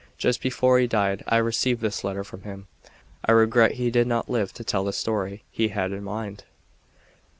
Just 0.17 0.41
before 0.41 0.79
he 0.79 0.87
died 0.87 1.23
I 1.27 1.37
received 1.37 1.79
this 1.81 2.03
letter 2.03 2.23
from 2.23 2.41
him. 2.41 2.65
I 3.23 3.33
regret 3.33 3.73
he 3.73 3.91
did 3.91 4.07
not 4.07 4.27
live 4.31 4.51
to 4.53 4.63
tell 4.63 4.83
the 4.83 4.93
story 4.93 5.43
he 5.51 5.67
had 5.67 5.91
in 5.91 6.03
mind. 6.03 6.43